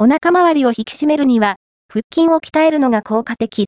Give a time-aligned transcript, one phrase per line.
[0.00, 1.56] お腹周りを引き締めるには、
[1.92, 3.66] 腹筋を鍛えるのが効果的。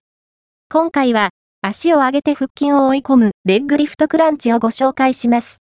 [0.73, 5.59] 今回は、足を上げて腹筋を追い込むレッグリフトクランチをご紹介します。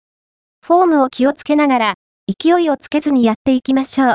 [0.64, 1.94] フォームを気をつけながら、
[2.28, 4.14] 勢いをつけずにやっていきましょう。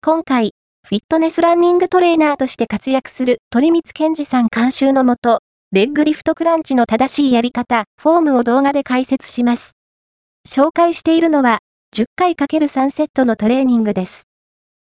[0.00, 0.52] 今回、
[0.88, 5.40] フィットネスランニングトレーナーとして活躍する鳥光健二さん監修のもと、
[5.72, 9.72] レッグリフトクランチの正しいやり方、フォームを動画で解説します。
[10.48, 11.58] 紹介しているのは、
[11.94, 14.26] 10回 ×3 セットのトレーニングです。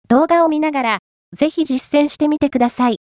[0.08, 0.98] 動画を見ながら、
[1.32, 2.98] ぜひ実践してみてください。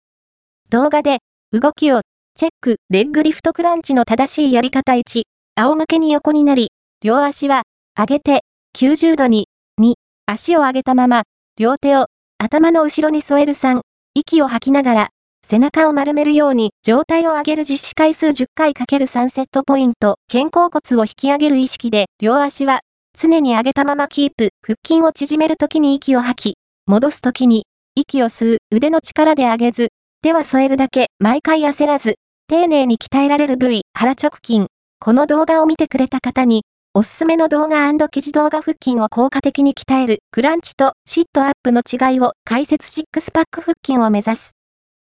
[0.70, 1.20] 動画で、
[1.52, 2.02] 動きを
[2.38, 5.24] チェック、レッグリフトクランチの正しいやり方1、
[5.56, 6.70] 仰向けに横になり、
[7.04, 7.64] 両足は、
[7.98, 8.42] 上げて、
[8.78, 9.48] 90度に、
[9.82, 9.94] 2、
[10.28, 11.24] 足を上げたまま、
[11.58, 12.06] 両手を、
[12.38, 13.82] 頭の後ろに添える3、
[14.14, 15.10] 息を吐きながら、
[15.44, 22.82] 背中を丸めるように上体を上げる実施回数10回 ×3 セットポイント、肩甲骨を引き上げる意識で、両足は、
[23.18, 29.90] 常に上げたままキープ、腹筋を縮めるときに息を吐き、戻すときに、息を吸う、腕の力で上げず、
[30.22, 32.16] 手は添えるだけ、毎回焦らず、
[32.48, 34.68] 丁寧に鍛えられる部位、腹直筋。
[35.00, 44.52] この動画を見てくれた方に、おすすめの動画記事動画腹筋を効果的に鍛える、クランチとシットアップの違いを解説シックスパック腹筋を目指す。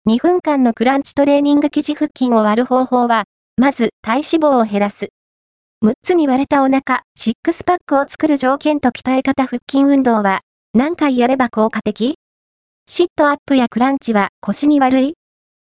[0.09, 3.25] 2分間のクランチトレーニング記事腹筋を割る方法は、
[3.57, 5.09] まず、体脂肪を減らす。
[5.83, 10.43] 6つに割れたお腹、シックスパックを作る条件と鍛え方腹筋運動は、
[10.75, 12.15] 何回やれば効果的？
[12.87, 15.13] シットアップやクランチは腰に悪い？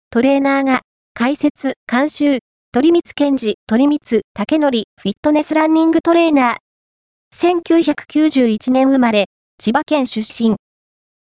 [0.09, 0.81] トレーナーが
[1.13, 2.39] 解説、監修、
[2.71, 7.55] 鳥光健治、鳥光、竹則、フィットネスランニングトレーナー。
[7.63, 9.27] 1991年生まれ、
[9.59, 10.55] 千葉県出身。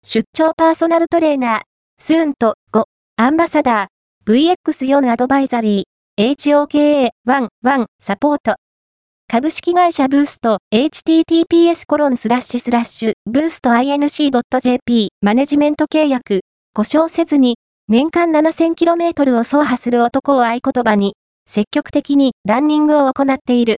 [0.04, 1.62] 出張パーソナルトレーナー、
[1.98, 2.84] スーンと5、
[3.16, 8.56] アンバサダー、VX4 アドバイザリー、HOKA11 サポート。
[9.32, 16.42] 株式会社ブースト、https コロンスラッシュスラッシュ、ブースト inc.jp、マネジメント契約、
[16.74, 17.56] 故障せずに、
[17.88, 21.14] 年間 7000km を走破する男を合言葉に、
[21.50, 23.70] 積極的にランニングを行っている。